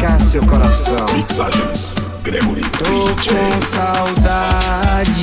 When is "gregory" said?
2.22-2.62